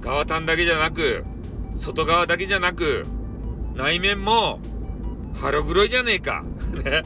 [0.00, 1.24] 側端だけじゃなく、
[1.74, 3.04] 外側だけじゃなく、
[3.74, 4.60] 内面も、
[5.34, 6.44] 腹黒いじゃねえか。
[6.84, 7.02] ね。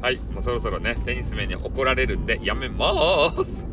[0.00, 3.68] はい、もうそろそろね、テニス面に怒られるんで、やめまーす。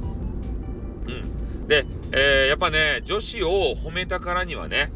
[1.08, 1.68] うん。
[1.68, 4.92] で、えー、やっぱね、女子を褒めたからにはね、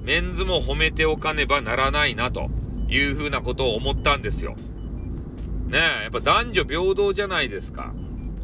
[0.00, 2.48] メンズも褒めておかねばならないな、と
[2.88, 4.56] いうふうなことを思ったんですよ。
[5.70, 7.94] ね、やっぱ男女平等じゃないですか。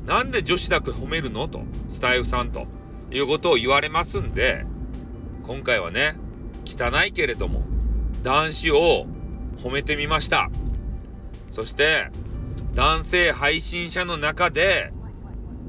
[0.07, 2.69] なんで女子だけ褒めるのと、スタイフさんと
[3.11, 4.65] いうことを言われますんで、
[5.45, 6.17] 今回はね、
[6.65, 7.65] 汚いけれども、
[8.23, 9.07] 男子を
[9.59, 10.51] 褒めてみました。
[11.51, 12.11] そして、
[12.75, 14.93] 男性配信者の中で、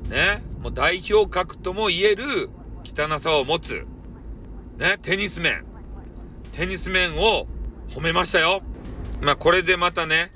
[0.10, 2.50] ね、もう代表格とも言える
[2.84, 3.88] 汚さを持つ、
[4.78, 5.64] ね、テニス面。
[6.52, 7.48] テニス面を
[7.90, 8.62] 褒めましたよ。
[9.22, 10.32] まあこれでまたね、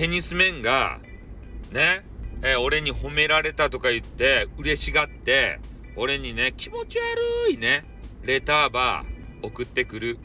[0.00, 0.98] テニス面が、
[1.72, 2.00] ね、
[2.40, 5.60] えー、俺に褒められたとか言って、嬉しがって、
[5.94, 6.96] 俺にね、気持ち
[7.46, 7.84] 悪いね、
[8.22, 10.18] レターバー送ってくる。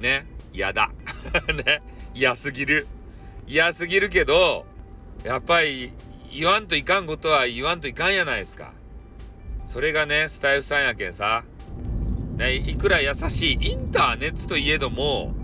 [0.00, 0.90] ね、嫌だ。
[1.64, 1.80] ね、
[2.14, 2.86] 嫌すぎる。
[3.48, 4.66] 嫌すぎるけど、
[5.24, 5.94] やっぱり
[6.30, 8.74] 言わんといかんことは言わんといかんやないですか。
[9.64, 11.42] それがね、スタイフさんやけんさ。
[12.36, 15.34] ね、いくら優しいインターネットといえども、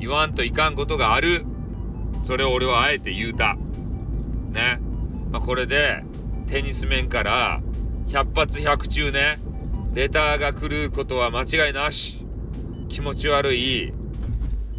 [0.00, 1.46] 言わんといかんことがある。
[2.22, 3.56] それを俺はあえて言うた。
[4.52, 4.80] ね。
[5.30, 6.02] まあ、これで、
[6.46, 7.60] テニス面から
[8.08, 9.38] 100発100中ね、
[9.94, 12.26] レターが来ることは間違いなし。
[12.88, 13.92] 気持ち悪い、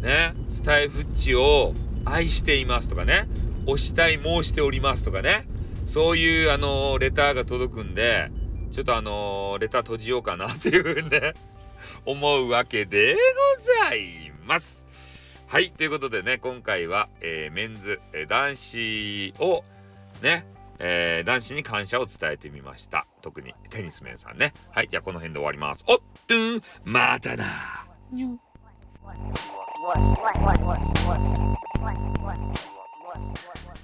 [0.00, 1.72] ね、スタイフッチを
[2.04, 3.26] 愛していますとかね、
[3.66, 5.46] 押したい申しておりますとかね、
[5.86, 8.30] そういうあのー、レターが届くんで、
[8.70, 11.32] ちょっとあのー、レター閉じようかなっていうね、
[12.04, 13.20] 思うわけでご
[13.88, 14.86] ざいます。
[15.52, 15.70] はい。
[15.70, 19.64] ということでね、今回は、えー、メンズ、えー、男子を、
[20.22, 20.46] ね、
[20.78, 23.06] えー、男子に感謝を伝えてみました。
[23.20, 24.54] 特にテニスメンさんね。
[24.70, 24.88] はい。
[24.88, 25.84] じゃあこの辺で終わります。
[25.86, 26.34] おっと
[26.86, 27.44] またな
[28.10, 28.28] にょ
[29.04, 29.20] what,
[29.84, 31.20] what, what, what, what, what,
[31.82, 32.40] what, what,
[33.02, 33.20] what,
[33.68, 33.82] what.